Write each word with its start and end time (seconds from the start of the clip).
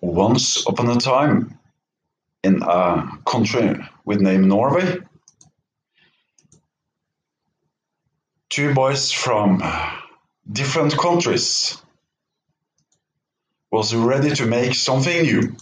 Once 0.00 0.66
upon 0.66 0.90
a 0.90 0.96
time, 1.00 1.58
in 2.42 2.62
a 2.62 3.18
country 3.26 3.76
with 4.04 4.20
name 4.20 4.48
Norway, 4.48 4.98
two 8.50 8.74
boys 8.74 9.12
from 9.12 9.62
different 10.50 10.96
countries 10.96 11.76
was 13.70 13.94
ready 13.94 14.30
to 14.30 14.46
make 14.46 14.74
something 14.74 15.22
new. 15.22 15.56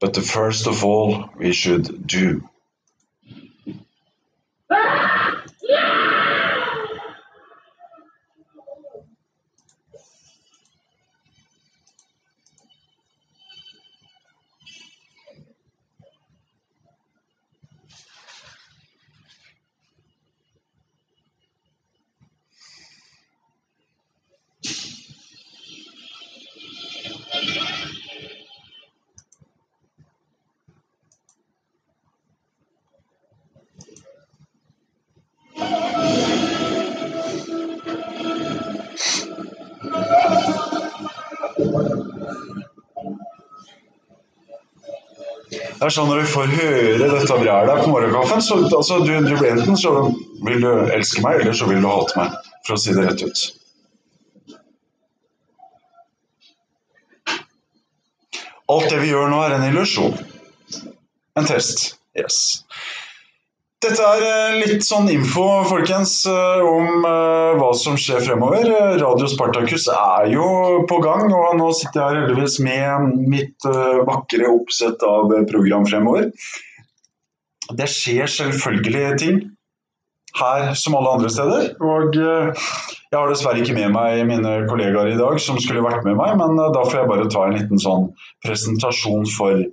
But 0.00 0.14
the 0.14 0.22
first 0.22 0.66
of 0.66 0.84
all 0.84 1.30
we 1.38 1.52
should 1.52 2.06
do. 2.06 2.49
Det 45.80 45.86
er 45.86 45.92
sånn 45.94 46.10
Når 46.10 46.18
du 46.20 46.26
får 46.28 46.50
høre 46.52 47.06
dette 47.08 47.36
brælet 47.40 47.78
på 47.80 47.92
morgenkaffen, 47.94 48.42
så 48.44 48.58
altså, 48.68 48.98
du, 49.00 49.14
du 49.24 49.32
blir 49.32 49.54
enten 49.54 49.78
så 49.80 49.94
vil 50.44 50.60
du 50.60 50.68
elske 50.92 51.24
meg, 51.24 51.40
eller 51.40 51.56
så 51.56 51.70
vil 51.70 51.80
du 51.80 51.88
hate 51.88 52.20
meg, 52.20 52.36
for 52.66 52.76
å 52.76 52.82
si 52.82 52.92
det 52.92 53.06
rett 53.06 53.24
ut. 53.24 53.59
Alt 58.70 58.90
det 58.92 59.00
vi 59.02 59.10
gjør 59.10 59.30
nå, 59.32 59.42
er 59.44 59.56
en 59.56 59.68
illusjon. 59.70 60.16
En 61.38 61.48
test. 61.48 61.94
Yes. 62.18 62.60
Dette 63.80 64.04
er 64.04 64.22
eh, 64.26 64.56
litt 64.60 64.84
sånn 64.84 65.06
info, 65.08 65.44
folkens, 65.64 66.12
eh, 66.28 66.64
om 66.68 67.06
eh, 67.08 67.52
hva 67.56 67.70
som 67.80 67.96
skjer 67.96 68.20
fremover. 68.26 68.66
Radio 69.00 69.28
Spartacus 69.30 69.86
er 69.94 70.26
jo 70.34 70.48
på 70.90 70.98
gang, 71.00 71.30
og 71.32 71.56
nå 71.56 71.70
sitter 71.78 72.02
jeg 72.02 72.18
heldigvis 72.18 72.58
med 72.66 73.24
mitt 73.32 73.68
vakre 74.08 74.50
oppsett 74.52 75.00
av 75.06 75.32
program 75.48 75.88
fremover. 75.88 76.28
Det 77.72 77.88
skjer 77.88 78.28
selvfølgelig 78.28 79.06
ting 79.22 79.40
her 80.36 80.74
som 80.76 80.98
alle 80.98 81.16
andre 81.16 81.32
steder. 81.32 81.70
Og 81.80 82.20
jeg 83.10 83.18
har 83.18 83.30
dessverre 83.32 83.58
ikke 83.58 83.74
med 83.74 83.90
meg 83.90 84.20
mine 84.28 84.50
kollegaer 84.70 85.10
i 85.10 85.18
dag 85.18 85.40
som 85.42 85.58
skulle 85.58 85.82
vært 85.82 86.04
med 86.06 86.14
meg, 86.18 86.36
men 86.38 86.54
da 86.60 86.82
får 86.86 87.00
jeg 87.00 87.10
bare 87.10 87.30
ta 87.32 87.46
en 87.46 87.56
liten 87.58 87.80
sånn 87.82 88.10
presentasjon 88.46 89.26
for, 89.34 89.64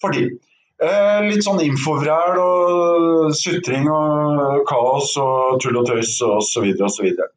for 0.00 0.16
de. 0.16 0.30
Eh, 0.78 1.20
litt 1.26 1.42
sånn 1.42 1.60
infovræl 1.64 2.38
og 2.38 3.32
sutring 3.34 3.88
og 3.90 4.62
kaos 4.70 5.10
og 5.20 5.58
tull 5.60 5.80
og 5.80 5.88
tøys 5.90 6.14
så 6.16 6.62
videre. 6.64 7.28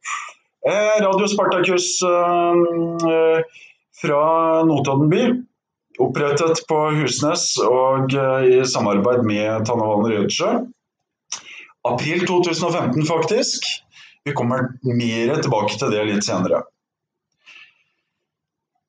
Eh, 0.62 0.96
Radio 1.02 1.28
Spartacus 1.28 1.96
eh, 2.06 3.62
fra 4.00 4.24
Notodden 4.68 5.10
by. 5.12 5.24
Opprettet 6.00 6.62
på 6.70 6.78
Husnes 6.96 7.50
og 7.66 8.14
i 8.48 8.62
samarbeid 8.64 9.26
med 9.28 9.66
Tannevalen 9.68 10.08
Rødsjø. 10.08 10.54
April 11.84 12.24
2015, 12.24 13.04
faktisk. 13.04 13.66
Vi 14.24 14.32
kommer 14.38 14.68
mer 14.86 15.34
tilbake 15.42 15.78
til 15.78 15.90
det 15.90 16.04
litt 16.06 16.26
senere. 16.26 16.62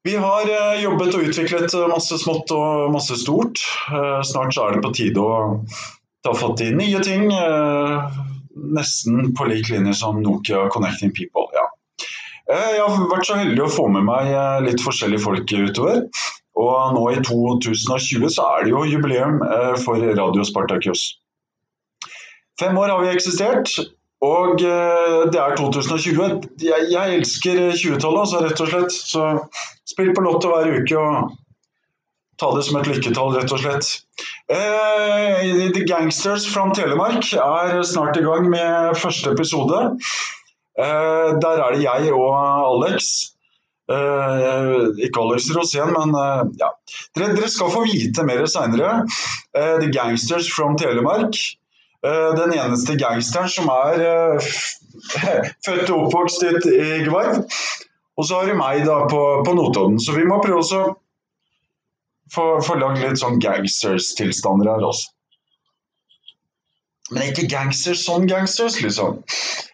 Vi 0.04 0.16
har 0.20 0.50
eh, 0.52 0.82
jobbet 0.84 1.16
og 1.16 1.30
utviklet 1.30 1.74
eh, 1.74 1.88
masse 1.88 2.18
smått 2.20 2.52
og 2.52 2.92
masse 2.92 3.16
stort. 3.22 3.62
Eh, 3.88 4.20
snart 4.28 4.58
er 4.60 4.76
det 4.76 4.84
på 4.84 4.92
tide 4.98 5.24
å 5.24 5.38
ta 6.28 6.34
fatt 6.36 6.64
i 6.64 6.74
nye 6.76 7.00
ting. 7.04 7.30
Nesten 8.76 9.32
på 9.36 9.48
lik 9.48 9.72
linje 9.72 9.96
som 10.00 10.20
Nokia 10.24 10.68
Connecting 10.76 11.16
People. 11.16 11.48
Ja. 11.56 11.66
Jeg 12.52 12.84
har 12.84 13.08
vært 13.08 13.28
så 13.28 13.40
heldig 13.40 13.64
å 13.64 13.72
få 13.72 13.88
med 13.92 14.04
meg 14.08 14.30
litt 14.66 14.84
forskjellige 14.84 15.24
folk 15.24 15.52
utover. 15.52 16.04
Og 16.60 16.96
nå 16.96 17.04
i 17.12 17.22
2020 17.24 18.28
så 18.36 18.48
er 18.58 18.66
det 18.66 18.74
jo 18.76 18.84
jubileum 18.88 19.40
for 19.84 20.04
Radio 20.04 20.46
Spartakus. 20.48 21.06
Fem 22.60 22.78
år 22.78 22.92
har 22.92 23.02
vi 23.02 23.12
eksistert, 23.16 23.72
og 24.24 24.62
eh, 24.64 25.22
det 25.34 25.40
er 25.40 25.56
2020. 25.60 26.44
Jeg, 26.64 26.90
jeg 26.94 27.16
elsker 27.18 27.64
20-tallet, 27.76 28.20
altså, 28.24 28.44
rett 28.46 28.62
og 28.64 28.70
slett. 28.72 28.94
Så 28.96 29.26
spill 29.90 30.14
på 30.16 30.24
Lotto 30.24 30.52
hver 30.54 30.70
uke 30.78 31.00
og 31.00 31.34
ta 32.40 32.50
det 32.56 32.64
som 32.68 32.80
et 32.80 32.90
lykketall, 32.90 33.34
rett 33.36 33.52
og 33.54 33.62
slett. 33.62 33.90
Eh, 34.52 35.68
The 35.76 35.84
Gangsters 35.88 36.48
from 36.50 36.74
Telemark 36.76 37.28
er 37.36 37.84
snart 37.88 38.18
i 38.20 38.24
gang 38.26 38.48
med 38.52 38.98
første 39.00 39.34
episode. 39.36 39.84
Eh, 40.80 41.30
der 41.44 41.64
er 41.66 41.76
det 41.76 41.84
jeg 41.84 42.14
og 42.16 42.34
Alex. 42.40 43.12
Eh, 43.92 45.04
ikke 45.04 45.26
Alex 45.26 45.50
Rosén, 45.52 45.92
men 45.92 46.16
uh, 46.16 46.48
ja. 46.56 46.70
Dere, 47.18 47.34
dere, 47.36 47.50
skal 47.52 47.74
få 47.74 47.84
vite 47.84 48.24
mer 48.24 48.46
seinere. 48.48 49.04
The 49.54 49.92
Gangsters 49.92 50.48
from 50.48 50.78
Telemark. 50.80 51.36
Eh, 52.04 52.36
den 52.36 52.54
eneste 52.54 52.98
gangsteren 53.00 53.48
som 53.50 53.70
er 53.72 54.02
eh, 54.04 54.52
født 55.66 55.90
og 55.94 56.08
oppvokst 56.08 56.44
i 56.44 57.06
Gvarv. 57.06 57.44
Og 58.20 58.28
så 58.28 58.40
har 58.40 58.52
du 58.52 58.58
meg 58.60 58.84
da 58.86 59.06
på, 59.10 59.22
på 59.46 59.56
Notodden. 59.56 60.02
Så 60.04 60.16
vi 60.18 60.26
må 60.28 60.42
prøve 60.44 60.62
å 60.62 60.84
få, 62.34 62.46
få 62.66 62.78
lagd 62.82 63.02
litt 63.02 63.22
sånn 63.22 63.40
gangsters-tilstander 63.42 64.70
her 64.74 64.86
også. 64.90 65.10
Men 67.14 67.30
ikke 67.30 67.48
gangsters 67.52 68.04
som 68.06 68.28
gangsters, 68.28 68.80
liksom. 68.82 69.20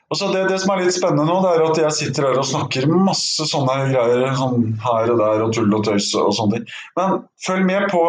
Altså 0.10 0.32
det, 0.34 0.48
det, 0.50 0.58
som 0.62 0.72
er 0.74 0.82
litt 0.82 0.96
spennende 0.96 1.28
nå, 1.28 1.36
det 1.44 1.52
er 1.52 1.64
at 1.68 1.82
jeg 1.84 1.98
sitter 1.98 2.30
her 2.30 2.40
og 2.42 2.48
snakker 2.50 2.88
masse 2.90 3.46
sånne 3.52 3.76
greier 3.92 4.34
sånn 4.38 4.72
her 4.82 5.12
og 5.14 5.22
der 5.22 5.44
og 5.46 5.54
tull 5.54 5.76
og 5.78 5.86
tøys 5.86 6.10
og 6.18 6.32
sånne 6.38 6.58
ting. 6.58 6.72
Men 6.98 7.20
følg 7.46 7.68
med 7.68 7.86
på, 7.94 8.02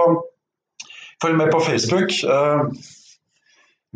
følg 1.25 1.37
med 1.41 1.53
på 1.53 1.61
Facebook. 1.67 2.17
Uh, 2.25 2.73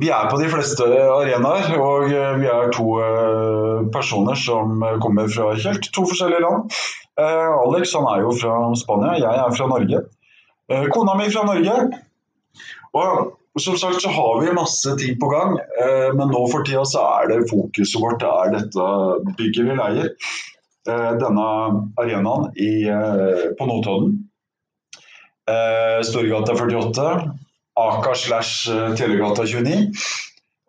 vi 0.01 0.11
er 0.11 0.27
på 0.31 0.39
de 0.41 0.49
fleste 0.51 0.87
arenaer, 0.87 1.69
og 1.79 2.09
eh, 2.11 2.33
vi 2.41 2.49
er 2.51 2.73
to 2.75 2.97
eh, 3.03 3.85
personer 3.95 4.39
som 4.39 4.83
kommer 5.03 5.31
fra 5.31 5.53
helt 5.55 5.87
to 5.95 6.03
forskjellige 6.11 6.43
land. 6.43 6.75
Eh, 7.21 7.53
Alex 7.61 7.95
han 7.95 8.09
er 8.11 8.25
jo 8.25 8.35
fra 8.41 8.57
Spania, 8.79 9.15
jeg 9.23 9.39
er 9.45 9.55
fra 9.55 9.71
Norge. 9.71 10.03
Kona 10.91 11.15
mi 11.19 11.29
fra 11.29 11.45
Norge. 11.45 11.77
Og 12.97 13.61
som 13.61 13.77
sagt 13.79 14.01
så 14.03 14.11
har 14.11 14.41
vi 14.41 14.55
masse 14.57 14.95
ting 14.99 15.19
på 15.21 15.29
gang, 15.29 15.59
men 16.17 16.31
nå 16.33 16.41
for 16.49 16.65
tida 16.65 16.87
så 16.89 17.03
er 17.21 17.29
det 17.29 17.51
fokuset 17.51 18.01
vårt 18.01 18.23
det 18.23 18.31
er 18.31 18.55
dette 18.55 18.87
bygget 19.37 19.69
vi 19.69 19.77
leier. 19.77 20.09
Denne 21.21 21.45
arenaen 22.01 22.49
i, 22.57 22.71
på 23.61 23.69
Notodden. 23.69 24.17
Storgata 26.09 26.57
48 26.57 27.44
Aka 27.75 28.15
slash 28.15 28.69
eh, 28.71 28.95
Telegata 28.95 29.47
29 29.47 29.93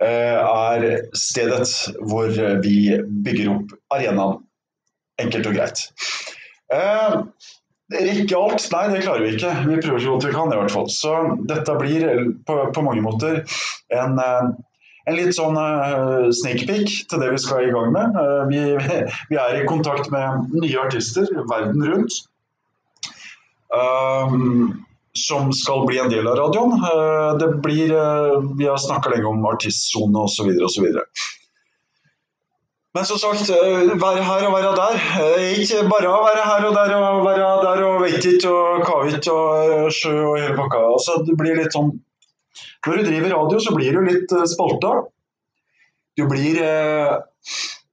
eh, 0.01 0.39
er 0.39 0.85
stedet 1.13 1.69
hvor 2.01 2.31
vi 2.63 2.77
bygger 3.25 3.51
opp 3.55 3.75
arenaen. 3.93 4.41
Enkelt 5.21 5.47
og 5.47 5.55
greit. 5.55 5.85
Rekke 7.95 8.35
alt, 8.35 8.65
nei 8.73 8.85
det 8.91 9.03
klarer 9.05 9.23
vi 9.23 9.35
ikke. 9.37 9.51
Vi 9.69 9.81
prøver 9.83 10.01
så 10.01 10.15
godt 10.15 10.25
vi 10.27 10.33
kan 10.33 10.51
i 10.51 10.57
hvert 10.59 10.73
fall. 10.73 10.89
Så 10.91 11.13
dette 11.47 11.75
blir 11.79 12.07
på, 12.47 12.57
på 12.75 12.83
mange 12.83 13.03
måter 13.05 13.37
en, 13.95 14.17
en 14.19 15.15
litt 15.15 15.37
sånn 15.37 15.55
sneak 16.35 16.65
peek 16.67 16.91
til 17.07 17.21
det 17.21 17.29
vi 17.31 17.39
skal 17.39 17.69
i 17.69 17.71
gang 17.71 17.93
med. 17.95 18.19
Vi, 18.49 18.63
vi, 19.29 19.39
er 19.39 19.61
i 19.61 19.67
kontakt 19.69 20.11
med 20.11 20.49
nye 20.57 20.81
artister 20.83 21.29
verden 21.53 21.85
rundt. 21.85 22.19
Um, 23.71 24.85
som 25.15 25.53
skal 25.53 25.85
bli 25.87 25.99
en 25.99 26.09
del 26.09 26.27
av 26.27 26.35
radioen. 26.35 26.71
Eh, 26.71 27.37
det 27.37 27.47
blir, 27.63 27.91
eh, 27.91 28.41
vi 28.57 28.67
har 28.67 28.77
snakka 28.77 29.09
lenge 29.09 29.25
om 29.25 29.45
artistsone 29.45 30.19
osv. 30.19 30.49
osv. 30.63 30.85
Men 32.93 33.05
som 33.05 33.17
sagt, 33.17 33.49
eh, 33.49 33.95
være 34.03 34.23
her 34.23 34.47
og 34.47 34.53
være 34.53 34.75
der. 34.75 34.95
Ikke 35.59 35.83
bare 35.89 36.11
være 36.27 36.43
her 36.49 36.65
og 36.67 36.75
der 36.75 36.95
og 36.95 37.25
være 37.25 37.49
der 37.63 37.83
og 37.83 38.01
vet 38.01 38.25
ikke 38.25 38.51
og 38.51 38.85
kavit 38.85 39.27
og 39.27 39.91
sjø 39.91 40.15
og 40.25 40.39
hele 40.39 40.55
pakka. 40.55 40.83
Altså, 40.93 41.23
det 41.25 41.37
blir 41.37 41.55
litt 41.55 41.73
sånn 41.73 41.99
Når 42.85 42.97
du 42.97 43.03
driver 43.03 43.31
radio, 43.33 43.59
så 43.59 43.75
blir 43.75 43.91
du 43.91 44.01
litt 44.05 44.31
spalta. 44.47 45.07
Du 46.15 46.27
blir 46.27 46.59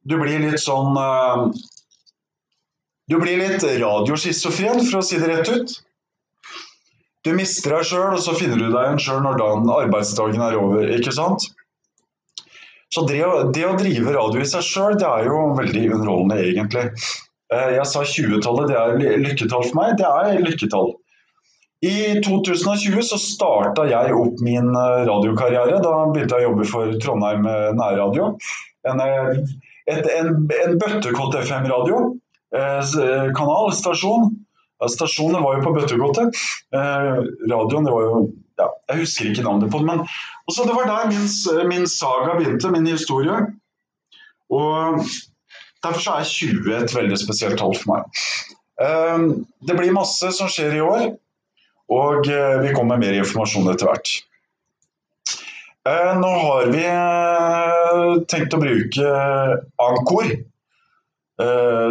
du 0.04 0.18
blir 0.18 0.38
litt 0.38 0.60
sånn 0.60 0.94
Du 3.08 3.18
blir 3.18 3.38
litt 3.40 3.62
radioschizofren, 3.62 4.84
for 4.84 5.00
å 5.00 5.02
si 5.02 5.18
det 5.18 5.28
rett 5.28 5.48
ut. 5.48 5.82
Du 7.22 7.32
mister 7.38 7.76
deg 7.76 7.86
sjøl, 7.86 8.14
og 8.16 8.22
så 8.22 8.34
finner 8.38 8.58
du 8.58 8.68
deg 8.68 8.78
igjen 8.82 9.02
sjøl 9.02 9.20
når 9.24 9.40
dagen, 9.40 9.68
arbeidsdagen 9.70 10.42
er 10.42 10.58
over. 10.58 10.88
ikke 10.96 11.14
sant? 11.14 11.46
Så 12.92 13.04
det 13.08 13.20
det 13.56 13.66
å 13.68 13.76
drive 13.78 14.14
radio 14.16 14.42
i 14.42 14.48
seg 14.48 14.64
sjøl, 14.66 14.96
det 15.00 15.06
er 15.08 15.28
jo 15.30 15.44
veldig 15.58 15.84
underholdende, 15.96 16.40
egentlig. 16.50 16.88
Uh, 17.52 17.70
jeg 17.76 17.86
sa 17.88 18.02
20-tallet, 18.08 18.72
det 18.72 18.80
er 18.80 19.22
lykketall 19.22 19.64
for 19.68 19.78
meg. 19.78 19.94
Det 20.00 20.08
er 20.08 20.42
lykketall. 20.42 20.92
I 21.82 22.20
2020 22.22 23.02
så 23.06 23.18
starta 23.18 23.88
jeg 23.90 24.14
opp 24.14 24.42
min 24.46 24.68
radiokarriere. 24.70 25.80
Da 25.82 25.94
begynte 26.12 26.38
jeg 26.38 26.46
å 26.46 26.52
jobbe 26.52 26.66
for 26.70 26.92
Trondheim 27.02 27.42
nærradio. 27.74 28.28
En 28.86 29.02
et, 29.02 30.06
en, 30.06 30.28
en 30.62 30.76
bøttekott 30.78 31.34
FM-radio. 31.42 32.12
Eh, 32.54 33.32
kanal, 33.36 33.72
stasjon. 33.74 34.30
Stasjonen 34.90 35.42
var 35.44 35.58
jo 35.58 35.66
på 35.66 35.74
Bøttegodtet. 35.76 36.38
Eh, 36.74 37.18
radioen, 37.50 37.86
var 37.86 38.06
jo 38.06 38.22
ja, 38.60 38.68
Jeg 38.90 39.04
husker 39.04 39.30
ikke 39.30 39.44
navnet 39.46 39.70
på 39.72 39.82
den. 39.82 39.86
men 39.86 40.06
også 40.50 40.66
Det 40.68 40.76
var 40.76 40.88
der 40.90 41.12
min, 41.12 41.68
min 41.68 41.86
saga 41.86 42.38
begynte, 42.38 42.72
min 42.72 42.86
historie. 42.86 43.38
Og 44.52 45.04
Derfor 45.82 46.00
så 46.00 46.12
er 46.14 46.28
20 46.28 46.76
et 46.76 46.92
veldig 46.94 47.16
spesielt 47.18 47.58
tall 47.58 47.74
for 47.74 47.90
meg. 47.90 48.20
Eh, 48.82 49.24
det 49.66 49.78
blir 49.78 49.94
masse 49.94 50.30
som 50.36 50.50
skjer 50.50 50.76
i 50.78 50.84
år, 50.84 51.08
og 51.90 52.28
eh, 52.30 52.60
vi 52.62 52.74
kommer 52.76 53.00
med 53.00 53.08
mer 53.08 53.18
informasjon 53.18 53.66
etter 53.72 53.90
hvert. 53.90 54.12
Eh, 55.90 56.12
nå 56.22 56.30
har 56.44 56.70
vi 56.70 56.84
eh, 56.86 58.12
tenkt 58.30 58.54
å 58.54 58.62
bruke 58.62 59.14
Ankor 59.82 60.30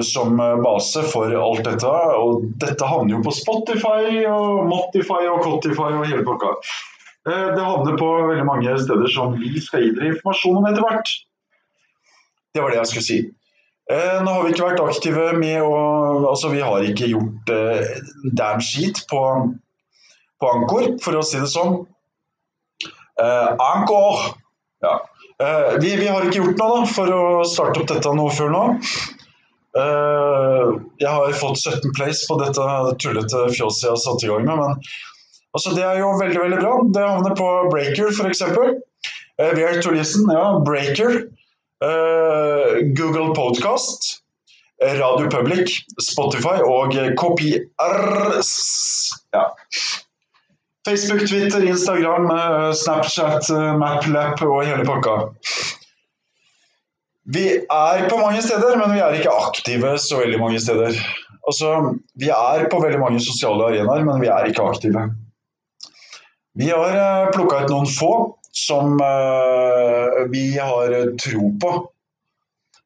som 0.05 0.37
base 0.63 1.01
for 1.11 1.33
alt 1.35 1.65
dette. 1.65 1.91
Og 2.21 2.45
dette 2.61 2.87
havner 2.87 3.17
jo 3.17 3.23
på 3.25 3.33
Spotify 3.35 4.21
og 4.29 4.69
Motify 4.69 5.25
og 5.27 5.41
Cotify 5.43 5.89
og 5.97 6.05
hele 6.05 6.23
pakka. 6.27 6.53
Det 7.25 7.65
havner 7.65 7.97
på 7.99 8.09
veldig 8.29 8.45
mange 8.47 8.77
steder 8.81 9.11
som 9.11 9.35
vi 9.41 9.51
skal 9.61 9.83
gi 9.83 9.91
dere 9.97 10.13
informasjon 10.13 10.61
om 10.61 10.69
etter 10.69 10.85
hvert. 10.85 11.13
Det 12.53 12.63
var 12.63 12.73
det 12.73 12.79
jeg 12.79 12.91
skulle 12.91 13.07
si. 13.07 13.19
Nå 13.91 14.35
har 14.37 14.45
vi 14.45 14.53
ikke 14.53 14.69
vært 14.69 14.83
aktive 14.85 15.25
med 15.41 15.65
å 15.65 15.75
Altså, 16.31 16.53
vi 16.53 16.61
har 16.63 16.85
ikke 16.85 17.09
gjort 17.11 17.51
damn 18.37 18.61
shit 18.63 19.01
på, 19.11 19.21
på 20.39 20.53
Ankor, 20.55 20.93
for 21.03 21.17
å 21.17 21.25
si 21.25 21.41
det 21.41 21.49
sånn. 21.51 21.81
Uh, 23.21 23.55
Ankor! 23.59 24.35
Ja. 24.81 24.97
Uh, 25.41 25.77
vi, 25.81 25.95
vi, 25.99 26.07
har 26.07 26.25
ikke 26.25 26.41
gjort 26.41 26.61
noe 26.61 26.77
da, 26.79 26.85
for 26.89 27.13
å 27.13 27.23
starte 27.47 27.81
opp 27.83 27.89
dette 27.91 28.13
noe 28.17 28.33
før 28.33 28.53
nå. 28.53 28.63
Uh, 29.77 30.81
jeg 30.99 31.07
har 31.07 31.37
fått 31.39 31.61
17 31.61 31.93
plays 31.95 32.25
på 32.27 32.35
dette 32.41 32.65
tullete 32.99 33.45
fjåset 33.55 33.85
jeg 33.85 33.93
har 33.93 34.01
satt 34.03 34.25
i 34.25 34.31
gang 34.31 34.47
med. 34.47 34.59
Men 34.59 34.75
altså, 35.55 35.75
det 35.77 35.85
er 35.87 36.01
jo 36.01 36.13
veldig 36.19 36.41
veldig 36.45 36.61
bra. 36.63 36.73
Det 36.97 37.05
havner 37.07 37.37
på 37.39 37.51
Breaker 37.71 38.11
f.eks. 38.11 38.43
Uh, 38.47 38.65
are 39.41 39.81
to 39.81 39.93
listen, 39.95 40.27
ja. 40.31 40.59
Breaker. 40.65 41.23
Google 42.93 43.31
Podcast. 43.33 44.21
Radio 44.81 45.29
Public, 45.29 45.79
Spotify 46.01 46.61
og 46.65 46.93
KPRS. 47.17 47.69
RS. 47.81 48.51
Ja. 49.33 49.45
Facebook, 50.87 51.27
Twitter, 51.27 51.63
Instagram, 51.67 52.31
eh, 52.31 52.73
Snapchat, 52.73 53.49
eh, 53.49 53.77
MapLap 53.77 54.41
og 54.41 54.65
hele 54.65 54.85
pakka. 54.85 55.29
Vi 57.31 57.45
er 57.61 58.07
på 58.11 58.19
mange 58.19 58.41
steder, 58.43 58.75
men 58.79 58.93
vi 58.95 59.01
er 59.03 59.17
ikke 59.17 59.33
aktive 59.45 59.95
så 60.01 60.19
veldig 60.19 60.39
mange 60.41 60.59
steder. 60.63 60.97
Altså, 61.47 61.71
vi 62.19 62.29
er 62.33 62.67
på 62.71 62.81
veldig 62.83 62.99
mange 63.01 63.21
sosiale 63.23 63.69
arenaer, 63.69 64.03
men 64.07 64.21
vi 64.23 64.29
er 64.31 64.49
ikke 64.49 64.65
aktive. 64.67 65.07
Vi 66.59 66.67
har 66.67 66.97
eh, 66.97 67.31
plukka 67.31 67.63
ut 67.63 67.71
noen 67.71 67.87
få 67.87 68.13
som 68.51 68.99
vi 70.33 70.41
har 70.59 70.91
tro 71.23 71.53
på 71.61 71.69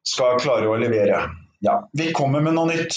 skal 0.06 0.38
klare 0.38 0.68
å 0.70 0.78
levere. 0.78 1.24
Ja, 1.66 1.80
vi 1.96 2.12
kommer 2.14 2.44
med 2.44 2.54
noe 2.56 2.70
nytt. 2.70 2.94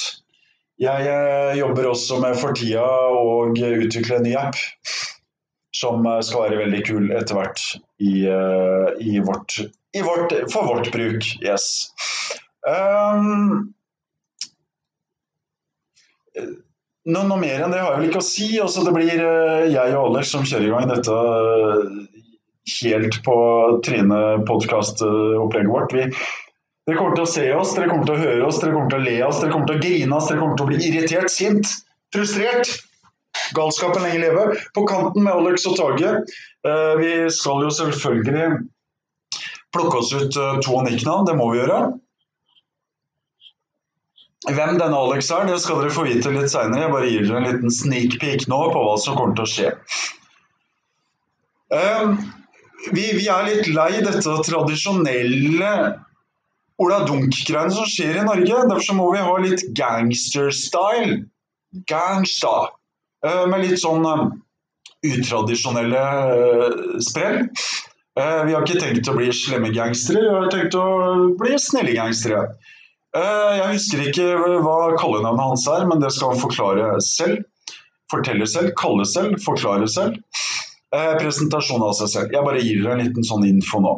Jeg 0.80 1.12
eh, 1.12 1.58
jobber 1.60 1.90
også 1.90 2.22
med 2.24 2.38
for 2.40 2.56
tida 2.56 2.86
å 3.12 3.50
utvikle 3.52 4.20
en 4.20 4.28
ny 4.28 4.36
app 4.40 4.56
som 5.76 6.06
eh, 6.08 6.22
skal 6.24 6.46
være 6.46 6.62
veldig 6.62 6.84
kul 6.88 7.10
etter 7.12 7.36
hvert 7.36 7.64
i, 8.00 8.14
eh, 8.28 8.88
i, 9.04 9.20
vårt, 9.20 9.60
i 9.96 10.02
vårt, 10.06 10.34
for 10.54 10.68
vårt 10.70 10.92
bruk. 10.94 11.26
Yes. 11.44 11.90
Um, 12.68 13.74
noe, 17.06 17.24
noe, 17.24 17.40
mer 17.40 17.64
enn 17.66 17.74
det 17.74 17.82
har 17.82 17.96
jeg 17.96 18.02
vel 18.02 18.10
ikke 18.12 18.24
å 18.24 18.30
si. 18.30 18.50
Også 18.64 18.86
det 18.88 18.96
blir 18.96 19.16
jeg 19.16 19.96
og 19.96 20.12
Anders 20.12 20.32
som 20.32 20.46
kjører 20.48 20.68
i 20.68 20.74
gang 20.76 20.92
dette 20.92 21.18
helt 22.80 23.24
på 23.26 23.40
trynet-podkast-opplegget 23.88 25.74
vårt. 25.74 25.96
Vi 25.96 26.06
dere 26.90 26.98
kommer 26.98 27.18
til 27.18 27.26
å 27.26 27.30
se 27.30 27.46
oss, 27.54 27.76
dere 27.78 27.90
kommer 27.92 28.08
til 28.08 28.16
å 28.16 28.22
høre 28.24 28.46
oss, 28.48 28.60
dere 28.62 28.74
kommer 28.74 28.90
til 28.90 28.98
å 28.98 29.06
le 29.06 29.18
oss, 29.22 29.40
dere 29.42 29.54
kommer 29.54 29.70
til 29.70 29.78
å 29.78 29.82
grine 29.84 30.16
oss, 30.16 30.30
dere 30.30 30.42
kommer 30.42 30.58
til 30.58 30.66
å 30.66 30.70
bli 30.72 30.80
irritert, 30.88 31.30
sint, 31.30 31.74
frustrert. 32.16 32.72
Galskapen 33.58 34.04
lenge 34.06 34.20
leve. 34.24 34.46
På 34.76 34.86
kanten 34.88 35.24
med 35.26 35.34
Alex 35.34 35.66
og 35.70 35.78
Tage. 35.80 36.12
Eh, 36.68 36.94
vi 37.00 37.14
skal 37.34 37.66
jo 37.66 37.72
selvfølgelig 37.74 38.52
plukke 39.74 40.02
oss 40.02 40.14
ut 40.14 40.38
eh, 40.38 40.60
to 40.66 40.82
nicknavn, 40.86 41.28
det 41.28 41.36
må 41.38 41.52
vi 41.54 41.62
gjøre. 41.62 41.82
Hvem 44.50 44.78
denne 44.80 44.98
Alex 44.98 45.30
er, 45.36 45.48
det 45.50 45.60
skal 45.62 45.82
dere 45.82 45.94
få 45.94 46.06
vite 46.08 46.32
litt 46.34 46.52
seinere. 46.52 46.86
Jeg 46.86 46.94
bare 46.94 47.12
gir 47.12 47.26
dere 47.28 47.42
en 47.42 47.48
liten 47.50 47.74
sneak 47.74 48.20
peek 48.22 48.48
nå 48.52 48.60
på 48.74 48.84
hva 48.86 48.96
som 49.02 49.18
kommer 49.20 49.36
til 49.38 49.46
å 49.46 49.54
skje. 49.54 49.74
Eh, 51.76 52.14
vi, 52.96 53.10
vi 53.18 53.26
er 53.30 53.50
litt 53.50 53.68
lei 53.76 53.92
dette 54.00 54.38
tradisjonelle 54.48 55.74
Ola 56.80 57.02
Dunk-greiene 57.04 57.76
som 57.76 57.88
skjer 57.92 58.22
i 58.22 58.26
Norge. 58.26 58.64
Derfor 58.72 58.96
må 58.96 59.10
vi 59.12 59.24
ha 59.26 59.36
litt 59.44 59.66
gangster-style. 59.76 61.26
Gangsta. 61.92 62.56
Uh, 63.26 63.46
med 63.52 63.66
litt 63.66 63.82
sånn 63.82 64.06
uh, 64.08 64.28
utradisjonelle 65.04 66.04
uh, 66.04 67.00
sprell. 67.04 67.48
vi 68.20 68.52
har 68.52 68.66
ikke 68.66 68.82
tenkt 68.82 69.08
å 69.08 69.16
bli 69.16 69.30
slemme 69.32 69.70
gangstere, 69.72 70.20
vi 70.26 70.32
har 70.34 70.50
tenkt 70.52 70.76
å 70.76 70.86
bli 71.40 71.56
snille 71.62 71.94
gangstere. 71.96 72.42
jeg 73.16 73.68
husker 73.78 74.02
ikke 74.10 74.26
hva 74.66 74.74
kallenavnet 75.00 75.46
hans 75.46 75.64
er, 75.72 75.86
men 75.88 76.02
det 76.04 76.10
skal 76.12 76.34
han 76.34 76.42
forklare 76.42 76.90
selv. 77.06 77.46
Fortelle 78.12 78.48
selv, 78.50 78.74
kalle 78.76 79.06
selv, 79.08 79.38
forklare 79.46 79.88
selv. 79.88 80.18
presentasjon 80.92 81.86
av 81.86 81.94
seg 81.96 82.12
selv. 82.12 82.36
Jeg 82.36 82.44
bare 82.44 82.66
gir 82.66 82.82
dere 82.84 82.98
en 82.98 83.06
liten 83.06 83.30
sånn 83.30 83.48
info 83.48 83.80
nå. 83.86 83.94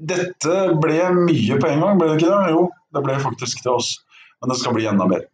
Dette 0.00 0.56
ble 0.80 1.02
mye 1.18 1.60
på 1.60 1.74
en 1.74 1.84
gang, 1.84 2.00
ble 2.00 2.08
det 2.08 2.22
ikke 2.22 2.30
det? 2.30 2.54
Jo, 2.56 2.64
det 2.96 3.04
ble 3.04 3.20
faktisk 3.26 3.60
til 3.66 3.74
oss. 3.74 3.92
Men 4.40 4.54
det 4.54 4.60
skal 4.62 4.78
bli 4.78 4.88
enda 4.88 5.10
mer. 5.12 5.28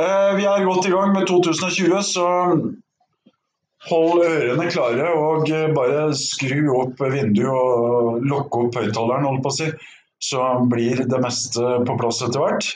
Eh, 0.00 0.32
vi 0.36 0.44
er 0.44 0.66
godt 0.66 0.88
i 0.88 0.92
gang 0.92 1.14
med 1.16 1.28
2020, 1.28 2.02
så 2.04 2.26
hold 3.86 4.24
ørene 4.26 4.66
klare 4.72 5.12
og 5.16 5.46
bare 5.76 6.08
skru 6.18 6.66
opp 6.74 7.00
vinduet 7.00 7.52
og 7.52 8.24
lukke 8.26 8.66
opp 8.66 8.80
høyttaleren, 8.80 9.28
holdt 9.28 9.44
på 9.44 9.52
å 9.52 9.58
si. 9.60 9.70
Så 10.26 10.42
blir 10.72 11.04
det 11.08 11.20
meste 11.22 11.78
på 11.86 11.96
plass 12.00 12.22
etter 12.24 12.42
hvert. 12.42 12.68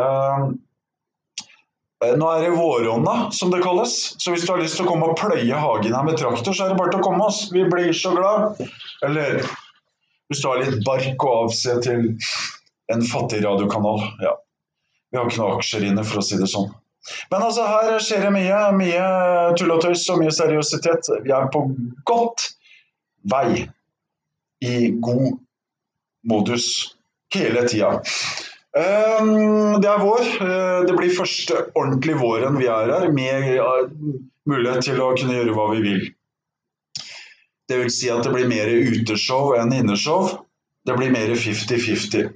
Eh, 0.00 0.50
nå 2.00 2.28
er 2.32 2.44
det 2.46 2.52
vårånda, 2.56 3.16
som 3.36 3.50
det 3.52 3.60
kalles. 3.64 3.96
Så 4.18 4.32
hvis 4.32 4.46
du 4.46 4.54
har 4.54 4.62
lyst 4.62 4.78
til 4.80 4.86
å 4.86 4.90
komme 4.90 5.10
og 5.10 5.18
pløye 5.20 5.64
hagen 5.64 5.96
her 5.96 6.06
med 6.06 6.16
traktor, 6.20 6.56
så 6.56 6.64
er 6.64 6.72
det 6.72 6.78
bare 6.80 6.94
til 6.94 7.02
å 7.02 7.08
komme 7.08 7.26
oss. 7.28 7.42
Vi 7.52 7.66
blir 7.68 7.92
så 7.96 8.14
glad. 8.16 8.62
Eller 9.04 9.42
hvis 10.30 10.40
du 10.40 10.48
har 10.48 10.62
litt 10.62 10.80
bark 10.86 11.26
å 11.26 11.34
avse 11.44 11.76
til 11.84 12.14
en 12.90 13.04
fattig 13.06 13.42
radiokanal. 13.44 14.00
Ja. 14.24 14.32
Vi 15.10 15.18
har 15.18 15.26
ikke 15.26 15.42
noe 15.42 15.58
aksjer 15.58 15.88
inne, 15.88 16.04
for 16.06 16.20
å 16.20 16.24
si 16.24 16.38
det 16.38 16.48
sånn. 16.50 16.70
Men 17.32 17.42
altså, 17.42 17.64
her 17.66 17.98
skjer 18.04 18.26
det 18.26 18.32
mye. 18.34 18.60
Mye 18.76 19.04
tull 19.58 19.74
og 19.74 19.82
tøys 19.84 20.06
og 20.12 20.20
mye 20.22 20.34
seriøsitet. 20.34 21.10
Vi 21.24 21.34
er 21.34 21.48
på 21.52 21.64
godt 22.08 22.50
vei 23.30 23.66
i 24.60 24.74
god 25.02 25.38
modus 26.30 26.68
hele 27.34 27.64
tida. 27.68 27.96
Um, 28.70 29.80
det 29.82 29.88
er 29.90 30.02
vår. 30.04 30.26
Uh, 30.38 30.78
det 30.86 30.94
blir 30.98 31.16
første 31.16 31.64
ordentlige 31.74 32.20
våren 32.20 32.58
vi 32.60 32.68
er 32.70 32.92
her, 32.92 33.08
med 33.10 33.48
mulighet 34.46 34.86
til 34.86 35.00
å 35.02 35.10
kunne 35.16 35.40
gjøre 35.40 35.56
hva 35.56 35.66
vi 35.74 35.82
vil. 35.88 36.04
Det 37.70 37.78
vil 37.78 37.90
si 37.94 38.10
at 38.10 38.22
det 38.26 38.34
blir 38.34 38.50
mer 38.50 38.70
uteshow 38.70 39.54
enn 39.58 39.74
inneshow. 39.74 40.30
Det 40.86 40.96
blir 40.98 41.12
mer 41.14 41.32
50-50. 41.38 42.30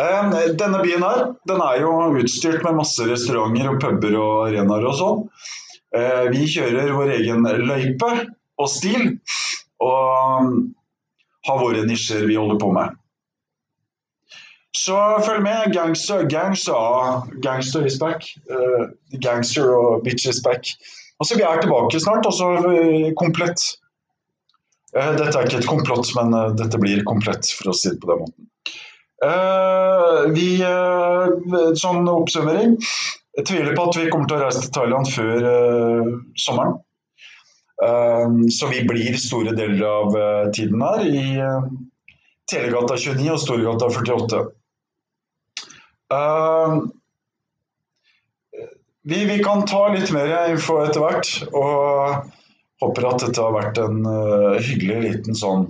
Denne 0.00 0.80
byen 0.84 1.02
her, 1.04 1.24
den 1.48 1.60
er 1.60 1.80
jo 1.82 1.90
utstyrt 2.20 2.62
med 2.64 2.78
masse 2.78 3.04
restauranter 3.08 3.68
og 3.72 3.80
puber 3.82 4.14
og 4.16 4.34
arenaer 4.46 4.86
og 4.88 4.96
sånn. 4.96 5.24
Eh, 5.96 6.26
vi 6.30 6.46
kjører 6.48 6.92
vår 6.94 7.16
egen 7.18 7.48
løype 7.66 8.10
og 8.60 8.70
stil. 8.70 9.16
Og, 9.82 10.52
har 11.48 11.60
våre 11.60 11.84
nisjer 11.88 12.26
vi 12.28 12.36
holder 12.36 12.58
på 12.60 12.70
med. 12.76 12.96
Så 14.76 14.96
følg 15.24 15.42
med. 15.42 15.72
Gangster, 15.74 16.26
gangster, 16.30 17.24
gangster 17.42 17.86
is 17.88 17.96
back. 17.98 18.26
Uh, 18.50 18.92
gangster 19.24 19.72
og 19.74 20.04
bitch 20.04 20.28
is 20.28 20.42
back. 20.44 20.68
Altså, 21.20 21.36
Vi 21.36 21.44
er 21.44 21.62
tilbake 21.62 22.00
snart, 22.00 22.28
og 22.28 22.36
så 22.36 22.50
komplett. 23.18 23.64
Uh, 24.92 25.16
dette 25.16 25.32
er 25.32 25.48
ikke 25.48 25.62
et 25.62 25.70
komplott, 25.72 26.12
men 26.18 26.36
dette 26.60 26.80
blir 26.80 27.02
komplett, 27.08 27.50
for 27.56 27.72
å 27.72 27.76
si 27.76 27.94
det 27.94 28.00
på 28.04 28.12
den 28.12 28.22
måten. 28.26 28.46
Vi, 29.20 30.50
Sånn 31.76 32.08
oppsummering. 32.08 32.76
Jeg 33.36 33.46
tviler 33.46 33.74
på 33.76 33.88
at 33.88 33.98
vi 33.98 34.06
kommer 34.10 34.30
til 34.30 34.38
å 34.38 34.44
reise 34.44 34.62
til 34.64 34.72
Thailand 34.74 35.10
før 35.12 35.44
sommeren. 36.40 36.78
så 38.52 38.68
vi 38.68 38.80
blir 38.88 39.16
store 39.16 39.54
deler 39.56 39.84
av 39.88 40.16
tiden 40.56 40.82
her 40.84 41.04
i 41.06 41.22
Telegata 42.50 42.96
29 42.98 43.30
og 43.32 43.40
Storgata 43.40 43.90
48. 43.94 44.40
Uh, 46.10 46.80
vi, 49.02 49.24
vi, 49.24 49.38
kan 49.44 49.66
ta 49.66 49.86
litt 49.94 50.10
mer 50.12 50.32
info 50.50 50.80
etter 50.82 51.04
hvert, 51.04 51.30
og 51.54 52.26
håper 52.82 53.06
at 53.08 53.22
dette 53.24 53.44
har 53.44 53.54
vært 53.54 53.78
en 53.80 54.02
hyggelig 54.60 54.98
liten 55.04 55.38
sånn 55.38 55.68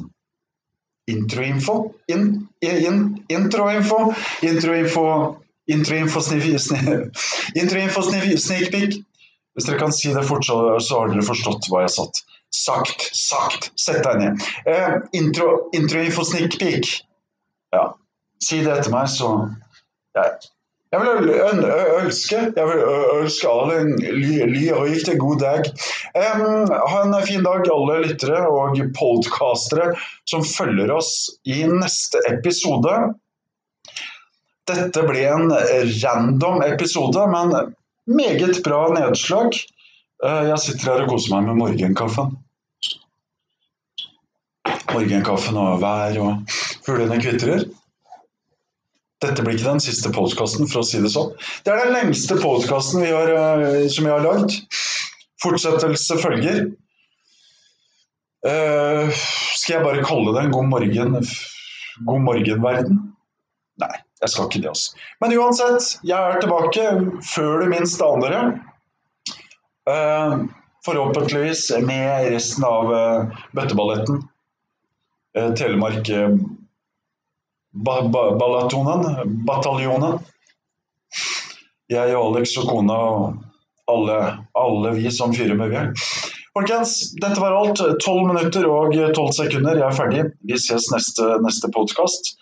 introinfo. 1.11 1.93
inn 2.09 2.25
in, 2.25 2.40
introinfo. 2.63 4.13
Introinfo 4.47 5.05
Introinfo 5.71 6.27
Introinfo 7.55 8.03
peek. 8.73 8.99
Hvis 9.55 9.67
dere 9.67 9.79
kan 9.79 9.93
si 9.95 10.13
det 10.15 10.25
fort, 10.27 10.45
så, 10.47 10.57
har 11.01 11.11
dere 11.13 11.27
forstått 11.27 11.69
hva 11.71 11.85
jeg 11.85 11.91
har 11.91 11.97
Sagt, 11.97 12.23
sagt. 12.51 13.11
sagt, 13.15 13.71
Sett 13.79 14.03
deg 14.05 14.19
ned. 14.19 14.47
Eh, 14.67 14.97
intro, 15.19 15.69
introinfo 15.77 16.25
peek. 16.59 16.91
Ja. 17.75 17.93
Si 18.43 18.63
det 18.65 18.73
etter 18.73 18.91
meg, 18.95 19.11
så 19.13 19.31
jeg 20.17 20.25
vil 20.99 21.29
ønske, 22.03 22.39
jeg 22.57 22.67
vil 22.67 22.81
ønske 23.21 23.51
alle 23.51 23.77
en 23.79 23.93
ly 24.51 24.65
og 24.75 24.89
riktig 24.89 25.15
god 25.23 25.39
dag. 25.39 25.69
Um, 26.19 26.67
ha 26.67 27.03
en 27.05 27.15
fin 27.29 27.47
dag, 27.47 27.63
alle 27.71 28.01
lyttere 28.09 28.41
og 28.51 28.81
podkastere 28.99 29.93
som 30.27 30.43
følger 30.43 30.91
oss 30.91 31.13
i 31.47 31.63
neste 31.71 32.19
episode. 32.33 32.97
Dette 34.67 35.07
ble 35.07 35.25
en 35.31 35.55
random 36.03 36.65
episode, 36.67 37.23
men 37.37 37.55
meget 38.11 38.63
bra 38.67 38.89
nedslag. 38.99 39.55
Uh, 40.27 40.43
jeg 40.51 40.63
sitter 40.67 40.91
her 40.91 41.07
og 41.07 41.15
koser 41.15 41.37
meg 41.37 41.53
med 41.53 41.63
morgenkaffen. 41.63 42.35
Morgenkaffen 44.91 45.55
og 45.55 45.79
vær 45.87 46.19
og 46.19 46.59
fuglene 46.83 47.23
kvitrer. 47.23 47.71
Dette 49.21 49.45
blir 49.45 49.59
ikke 49.59 49.69
den 49.69 49.83
siste 49.85 50.11
podkasten, 50.15 50.69
for 50.71 50.81
å 50.81 50.87
si 50.87 51.01
det 51.03 51.11
sånn. 51.13 51.35
Det 51.67 51.73
er 51.75 51.83
den 51.85 51.97
lengste 51.99 52.39
podkasten 52.41 53.05
eh, 53.05 53.83
som 53.93 54.07
jeg 54.09 54.15
har 54.15 54.25
lagd. 54.25 54.55
Fortsettelse 55.45 56.17
følger. 56.21 56.63
Uh, 58.41 59.13
skal 59.61 59.75
jeg 59.75 59.85
bare 59.85 60.05
kalle 60.05 60.33
det 60.33 60.47
en 60.47 60.53
god 60.55 60.69
morgen 60.71 61.19
God 62.09 62.23
morgen-verden? 62.25 63.03
Nei, 63.83 63.97
jeg 64.23 64.33
skal 64.33 64.47
ikke 64.49 64.63
det, 64.63 64.71
altså. 64.71 64.95
Men 65.21 65.35
uansett, 65.37 65.91
jeg 66.09 66.17
er 66.17 66.41
tilbake 66.41 66.87
før 67.29 67.61
du 67.61 67.67
minst 67.69 68.01
aner 68.05 68.33
det. 68.33 69.35
Uh, 69.89 70.47
forhåpentligvis 70.89 71.67
med 71.85 72.31
resten 72.33 72.65
av 72.65 72.95
uh, 72.95 73.43
bøtteballetten. 73.57 74.25
Telemark 75.61 76.09
ba 77.73 78.03
ba 78.03 78.25
Balatonen, 78.39 79.37
bataljonen. 79.47 80.19
Jeg 81.91 82.17
og 82.17 82.37
Alex 82.37 82.57
og 82.61 82.69
kona 82.71 82.99
og 83.11 83.39
alle, 83.91 84.19
alle 84.59 84.93
vi 84.99 85.11
som 85.11 85.35
fyrer 85.35 85.59
med 85.59 85.73
ved. 85.75 86.05
Folkens, 86.55 87.15
dette 87.23 87.39
var 87.41 87.55
alt. 87.55 87.83
Tolv 88.03 88.27
minutter 88.27 88.67
og 88.67 88.95
tolv 89.15 89.35
sekunder. 89.35 89.79
Jeg 89.79 89.87
er 89.87 89.99
ferdig. 89.99 90.25
Vi 90.47 90.59
ses 90.59 90.91
neste, 90.95 91.27
neste 91.45 91.71
podkast. 91.75 92.35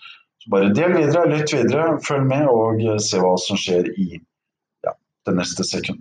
Bare 0.49 0.73
del 0.73 0.95
videre, 0.97 1.29
lytt 1.29 1.53
videre, 1.53 1.99
følg 2.05 2.25
med 2.29 2.49
og 2.49 2.85
se 3.05 3.21
hva 3.21 3.35
som 3.41 3.59
skjer 3.61 3.91
i 4.01 4.07
ja, 4.17 4.95
det 5.29 5.35
neste 5.37 5.67
sekund. 5.67 6.01